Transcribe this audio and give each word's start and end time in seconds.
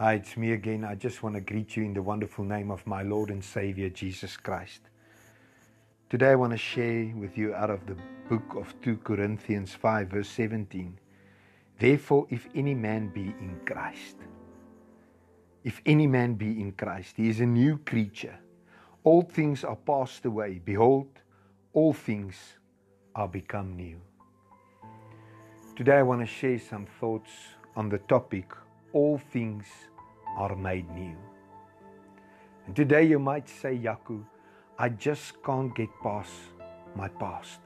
Hi, 0.00 0.14
it's 0.14 0.36
me 0.36 0.52
again. 0.52 0.84
I 0.84 0.94
just 0.94 1.24
want 1.24 1.34
to 1.34 1.40
greet 1.40 1.76
you 1.76 1.82
in 1.82 1.92
the 1.92 2.00
wonderful 2.00 2.44
name 2.44 2.70
of 2.70 2.86
my 2.86 3.02
Lord 3.02 3.30
and 3.30 3.42
Savior 3.42 3.88
Jesus 3.88 4.36
Christ. 4.36 4.82
Today 6.08 6.30
I 6.30 6.34
want 6.36 6.52
to 6.52 6.56
share 6.56 7.12
with 7.16 7.36
you 7.36 7.52
out 7.52 7.68
of 7.68 7.84
the 7.84 7.96
book 8.28 8.54
of 8.54 8.72
2 8.80 8.98
Corinthians 8.98 9.74
5, 9.74 10.06
verse 10.06 10.28
17. 10.28 10.96
Therefore, 11.80 12.28
if 12.30 12.46
any 12.54 12.74
man 12.74 13.08
be 13.08 13.34
in 13.40 13.58
Christ, 13.66 14.18
if 15.64 15.82
any 15.84 16.06
man 16.06 16.34
be 16.34 16.60
in 16.60 16.70
Christ, 16.70 17.14
he 17.16 17.28
is 17.28 17.40
a 17.40 17.46
new 17.46 17.78
creature. 17.78 18.38
All 19.02 19.22
things 19.22 19.64
are 19.64 19.74
passed 19.74 20.24
away. 20.24 20.60
Behold, 20.64 21.08
all 21.72 21.92
things 21.92 22.36
are 23.16 23.26
become 23.26 23.74
new. 23.74 24.00
Today 25.74 25.96
I 25.96 26.02
want 26.02 26.20
to 26.20 26.26
share 26.26 26.60
some 26.60 26.86
thoughts 27.00 27.32
on 27.74 27.88
the 27.88 27.98
topic 27.98 28.46
all 28.92 29.20
things 29.32 29.66
are 30.36 30.56
made 30.56 30.88
new. 30.90 31.16
And 32.66 32.76
today 32.76 33.04
you 33.04 33.18
might 33.18 33.48
say, 33.48 33.76
Yaku, 33.76 34.24
I 34.78 34.88
just 34.90 35.42
can't 35.42 35.74
get 35.74 35.88
past 36.02 36.32
my 36.94 37.08
past. 37.08 37.60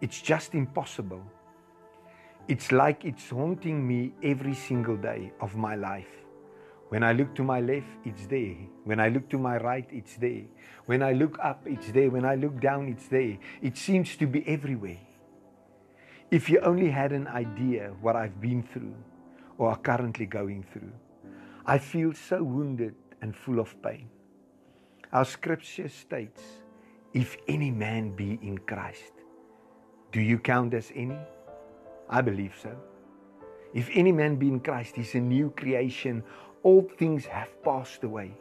It's 0.00 0.20
just 0.20 0.54
impossible. 0.54 1.22
It's 2.48 2.72
like 2.72 3.04
it's 3.04 3.30
haunting 3.30 3.86
me 3.86 4.12
every 4.22 4.54
single 4.54 4.96
day 4.96 5.32
of 5.40 5.56
my 5.56 5.76
life. 5.76 6.10
When 6.88 7.02
I 7.02 7.12
look 7.12 7.34
to 7.36 7.42
my 7.42 7.60
left, 7.60 7.86
it's 8.04 8.26
there. 8.26 8.56
When 8.84 9.00
I 9.00 9.08
look 9.08 9.28
to 9.30 9.38
my 9.38 9.56
right, 9.56 9.88
it's 9.90 10.16
there. 10.16 10.42
When 10.86 11.02
I 11.02 11.12
look 11.12 11.38
up, 11.42 11.62
it's 11.64 11.90
there. 11.90 12.10
When 12.10 12.24
I 12.24 12.34
look 12.34 12.60
down, 12.60 12.88
it's 12.88 13.08
there. 13.08 13.38
It 13.62 13.78
seems 13.78 14.16
to 14.16 14.26
be 14.26 14.46
everywhere. 14.46 14.98
If 16.30 16.50
you 16.50 16.60
only 16.60 16.90
had 16.90 17.12
an 17.12 17.28
idea 17.28 17.92
what 18.00 18.16
I've 18.16 18.40
been 18.40 18.62
through 18.62 18.94
or 19.58 19.70
are 19.70 19.78
currently 19.78 20.26
going 20.26 20.62
through, 20.62 20.92
I 21.66 21.78
feel 21.78 22.12
so 22.12 22.42
wounded 22.42 22.94
and 23.20 23.36
full 23.36 23.60
of 23.60 23.80
pain. 23.82 24.08
Our 25.12 25.24
scripture 25.24 25.88
states, 25.88 26.42
if 27.12 27.36
any 27.46 27.70
man 27.70 28.16
be 28.16 28.38
in 28.42 28.58
Christ, 28.58 29.12
do 30.10 30.20
you 30.20 30.38
count 30.38 30.74
as 30.74 30.90
any? 30.94 31.18
I 32.08 32.20
believe 32.20 32.54
so. 32.60 32.74
If 33.74 33.88
any 33.92 34.12
man 34.12 34.36
be 34.36 34.48
in 34.48 34.60
Christ, 34.60 34.96
he's 34.96 35.14
a 35.14 35.20
new 35.20 35.50
creation. 35.50 36.22
All 36.62 36.88
things 36.98 37.24
have 37.26 37.62
passed 37.62 38.04
away. 38.04 38.32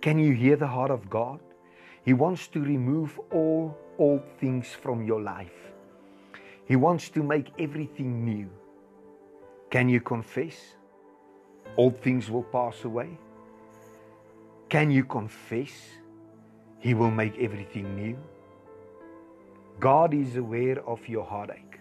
Can 0.00 0.18
you 0.18 0.32
hear 0.32 0.56
the 0.56 0.66
heart 0.66 0.90
of 0.90 1.10
God? 1.10 1.40
He 2.04 2.12
wants 2.12 2.46
to 2.48 2.60
remove 2.60 3.18
all 3.32 3.76
old 3.98 4.22
things 4.40 4.68
from 4.68 5.04
your 5.04 5.20
life. 5.20 5.72
He 6.64 6.76
wants 6.76 7.08
to 7.10 7.22
make 7.22 7.50
everything 7.58 8.24
new. 8.24 8.48
Can 9.70 9.88
you 9.88 10.00
confess? 10.00 10.76
Old 11.76 12.00
things 12.00 12.30
will 12.30 12.44
pass 12.44 12.84
away. 12.84 13.18
Can 14.68 14.90
you 14.90 15.04
confess? 15.04 15.72
He 16.78 16.94
will 16.94 17.10
make 17.10 17.38
everything 17.38 17.94
new. 17.94 18.16
God 19.78 20.14
is 20.14 20.36
aware 20.36 20.80
of 20.86 21.06
your 21.08 21.24
heartache. 21.24 21.80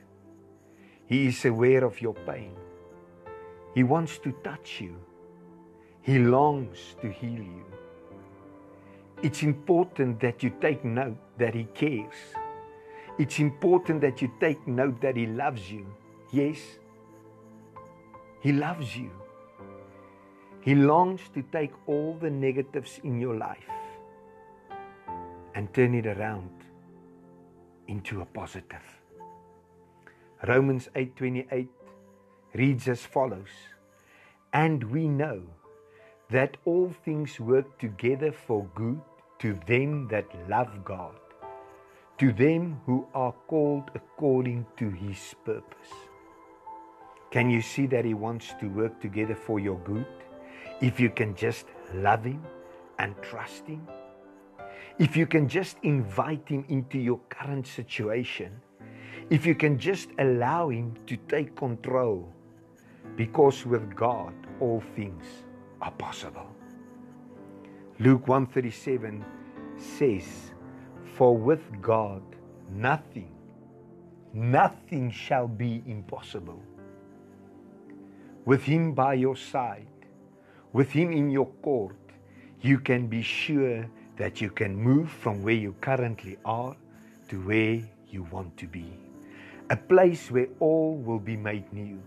He 1.06 1.28
is 1.28 1.46
aware 1.46 1.84
of 1.84 2.02
your 2.02 2.14
pain. 2.14 2.56
He 3.74 3.84
wants 3.84 4.18
to 4.20 4.32
touch 4.44 4.82
you. 4.82 4.96
He 6.02 6.20
longs 6.20 6.96
to 7.02 7.10
heal 7.10 7.40
you. 7.40 7.66
It's 9.24 9.44
important 9.44 10.20
that 10.20 10.44
you 10.44 10.52
take 10.62 10.84
note 10.84 11.18
that 11.38 11.56
He 11.56 11.64
cares. 11.74 12.16
It's 13.18 13.40
important 13.40 14.02
that 14.02 14.22
you 14.22 14.32
take 14.40 14.68
note 14.68 15.02
that 15.02 15.16
He 15.16 15.26
loves 15.26 15.72
you. 15.72 15.86
Yes, 16.32 16.60
He 18.40 18.52
loves 18.52 18.96
you. 18.96 19.12
He 20.62 20.76
longs 20.76 21.22
to 21.34 21.42
take 21.42 21.72
all 21.88 22.18
the 22.22 22.30
negatives 22.30 23.00
in 23.04 23.20
your 23.20 23.36
life 23.36 23.74
and 25.56 25.74
turn 25.74 25.96
it 25.96 26.06
around 26.06 26.52
into 27.88 28.22
a 28.22 28.26
positive. 28.26 28.88
Romans 30.48 30.90
8:28 30.96 31.70
reads 32.54 32.88
as 32.88 33.06
follows: 33.06 33.54
And 34.54 34.84
we 34.84 35.08
know 35.08 35.42
that 36.30 36.58
all 36.66 36.90
things 36.90 37.40
work 37.40 37.78
together 37.80 38.32
for 38.32 38.66
good 38.76 39.00
to 39.40 39.54
them 39.66 40.08
that 40.10 40.28
love 40.50 40.84
God, 40.84 41.16
to 42.18 42.32
them 42.34 42.82
who 42.86 43.08
are 43.14 43.34
called 43.48 43.90
according 43.96 44.66
to 44.78 44.90
his 44.90 45.36
purpose. 45.46 45.94
Can 47.30 47.50
you 47.50 47.62
see 47.62 47.88
that 47.88 48.06
he 48.06 48.14
wants 48.14 48.54
to 48.60 48.68
work 48.68 49.02
together 49.02 49.36
for 49.36 49.60
your 49.60 49.78
good 49.80 50.06
if 50.82 51.00
you 51.00 51.10
can 51.10 51.36
just 51.36 51.66
love 51.94 52.24
him 52.24 52.42
and 53.00 53.16
trust 53.22 53.68
him? 53.68 53.86
If 54.98 55.16
you 55.18 55.28
can 55.28 55.48
just 55.48 55.78
invite 55.84 56.48
him 56.48 56.66
into 56.70 56.98
your 56.98 57.20
current 57.30 57.68
situation, 57.68 58.60
if 59.30 59.46
you 59.46 59.56
can 59.56 59.78
just 59.78 60.10
allow 60.20 60.70
him 60.70 60.96
to 61.08 61.18
take 61.28 61.56
control, 61.56 62.32
because 63.16 63.66
with 63.66 63.96
God 63.96 64.34
all 64.60 64.82
things 64.96 65.26
are 65.82 65.92
possible. 65.92 66.48
Luke 68.00 68.28
137 68.28 69.26
says, 69.76 70.52
For 71.16 71.36
with 71.36 71.82
God 71.82 72.22
nothing, 72.72 73.32
nothing 74.34 75.12
shall 75.12 75.48
be 75.48 75.84
impossible. 75.86 76.62
With 78.48 78.64
Him 78.64 78.94
by 78.94 79.16
your 79.16 79.36
side, 79.36 80.08
with 80.72 80.90
Him 80.90 81.12
in 81.12 81.30
your 81.30 81.48
court, 81.62 81.98
you 82.62 82.80
can 82.80 83.08
be 83.08 83.22
sure 83.22 83.86
that 84.16 84.40
you 84.40 84.50
can 84.50 84.74
move 84.74 85.12
from 85.12 85.44
where 85.44 85.60
you 85.66 85.76
currently 85.82 86.38
are 86.46 86.74
to 87.28 87.42
where 87.42 87.82
you 88.08 88.24
want 88.32 88.56
to 88.56 88.66
be. 88.66 88.88
A 89.70 89.76
place 89.76 90.32
where 90.32 90.48
all 90.62 90.96
will 90.96 91.20
be 91.20 91.36
made 91.36 91.74
new 91.74 92.02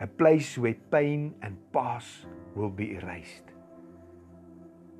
a 0.00 0.06
place 0.06 0.56
where 0.56 0.74
pain 0.90 1.34
and 1.42 1.56
past 1.72 2.26
will 2.54 2.70
be 2.70 2.94
erased. 2.94 3.44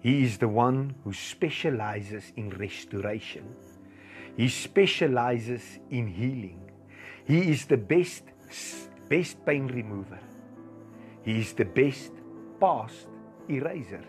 He 0.01 0.25
is 0.25 0.39
the 0.39 0.49
one 0.49 0.95
who 1.05 1.13
specializes 1.13 2.33
in 2.37 2.51
restoration. 2.51 3.55
He 4.37 4.49
specializes 4.49 5.79
in 5.91 6.09
healing. 6.09 6.61
He 7.25 7.51
is 7.51 7.67
the 7.67 7.77
best 7.77 8.25
best 9.09 9.45
pain 9.47 9.69
remover. 9.69 10.19
He 11.23 11.41
is 11.41 11.53
the 11.53 11.65
best 11.65 12.13
past 12.61 13.07
eraser. 13.49 14.05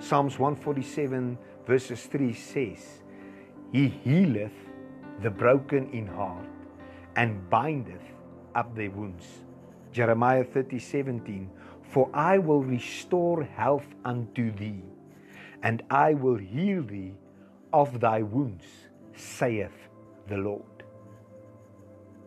Psalms 0.00 0.38
147 0.38 1.36
verses 1.66 2.06
3 2.06 2.32
says, 2.32 3.02
He 3.72 3.88
healeth 3.88 4.52
the 5.22 5.30
broken 5.30 5.90
in 5.92 6.06
heart 6.06 6.46
and 7.16 7.50
bindeth 7.50 8.14
up 8.54 8.74
their 8.74 8.90
wounds. 8.90 9.26
Jeremiah 9.92 10.44
30:17 10.44 11.48
For 11.82 12.08
I 12.14 12.38
will 12.38 12.62
restore 12.62 13.42
health 13.42 13.88
unto 14.04 14.52
thee 14.52 14.82
and 15.62 15.82
I 15.90 16.14
will 16.14 16.36
heal 16.36 16.82
thee 16.82 17.14
of 17.72 18.00
thy 18.00 18.22
wounds 18.22 18.64
saith 19.14 19.88
the 20.28 20.36
Lord 20.36 20.84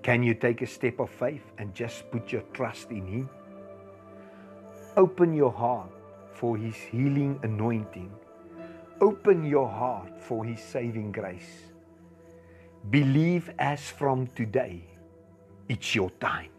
Can 0.02 0.24
you 0.24 0.34
take 0.34 0.62
a 0.62 0.68
step 0.68 1.00
of 1.00 1.10
faith 1.10 1.46
and 1.58 1.74
just 1.74 2.10
put 2.12 2.32
your 2.32 2.42
trust 2.54 2.92
in 2.92 3.06
him 3.06 3.30
Open 4.97 5.34
your 5.34 5.52
heart 5.52 5.91
for 6.34 6.57
his 6.57 6.75
healing 6.75 7.40
anointing 7.44 8.12
Open 9.02 9.46
your 9.46 9.69
heart 9.69 10.19
for 10.22 10.46
his 10.46 10.62
saving 10.62 11.12
grace 11.12 11.72
Believe 12.90 13.51
as 13.59 13.90
from 13.90 14.28
today 14.28 14.84
it's 15.69 15.96
your 15.96 16.09
time 16.12 16.50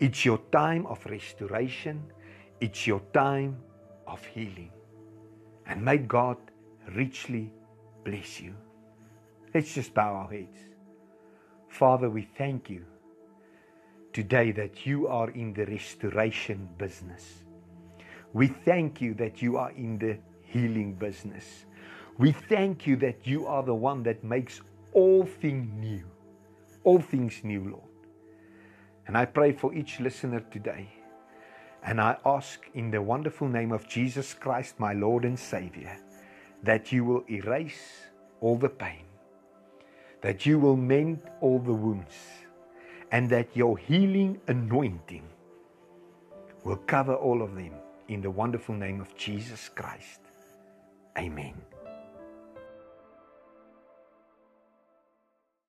It's 0.00 0.24
your 0.24 0.38
time 0.52 0.86
of 0.86 1.04
restoration. 1.06 2.04
It's 2.60 2.86
your 2.86 3.00
time 3.12 3.58
of 4.06 4.24
healing. 4.24 4.70
And 5.66 5.84
may 5.84 5.98
God 5.98 6.36
richly 6.94 7.50
bless 8.04 8.40
you. 8.40 8.54
Let's 9.54 9.74
just 9.74 9.94
bow 9.94 10.14
our 10.14 10.30
heads. 10.30 10.58
Father, 11.68 12.08
we 12.10 12.22
thank 12.36 12.70
you 12.70 12.84
today 14.12 14.52
that 14.52 14.86
you 14.86 15.06
are 15.06 15.30
in 15.30 15.52
the 15.52 15.66
restoration 15.66 16.68
business. 16.78 17.44
We 18.32 18.48
thank 18.48 19.00
you 19.00 19.14
that 19.14 19.40
you 19.42 19.56
are 19.56 19.70
in 19.72 19.98
the 19.98 20.18
healing 20.42 20.94
business. 20.94 21.66
We 22.18 22.32
thank 22.32 22.86
you 22.86 22.96
that 22.96 23.26
you 23.26 23.46
are 23.46 23.62
the 23.62 23.74
one 23.74 24.02
that 24.04 24.24
makes 24.24 24.60
all 24.92 25.24
things 25.24 25.70
new. 25.74 26.04
All 26.84 27.00
things 27.00 27.42
new, 27.44 27.70
Lord. 27.70 27.82
And 29.06 29.16
I 29.16 29.24
pray 29.24 29.52
for 29.52 29.74
each 29.74 30.00
listener 30.00 30.40
today. 30.50 30.88
And 31.82 32.00
I 32.00 32.16
ask 32.26 32.60
in 32.74 32.90
the 32.90 33.00
wonderful 33.00 33.48
name 33.48 33.72
of 33.72 33.88
Jesus 33.88 34.34
Christ, 34.34 34.78
my 34.78 34.92
Lord 34.92 35.24
and 35.24 35.38
Savior, 35.38 35.96
that 36.62 36.92
you 36.92 37.04
will 37.04 37.24
erase 37.30 38.10
all 38.40 38.56
the 38.58 38.68
pain, 38.68 39.04
that 40.20 40.44
you 40.44 40.58
will 40.58 40.76
mend 40.76 41.20
all 41.40 41.58
the 41.60 41.72
wounds, 41.72 42.14
and 43.12 43.28
that 43.30 43.48
your 43.54 43.78
healing 43.78 44.38
anointing 44.48 45.26
will 46.64 46.76
cover 46.86 47.14
all 47.14 47.42
of 47.42 47.54
them 47.54 47.72
in 48.08 48.20
the 48.20 48.30
wonderful 48.30 48.74
name 48.74 49.00
of 49.00 49.16
Jesus 49.16 49.68
Christ. 49.68 50.20
Amen. 51.16 51.54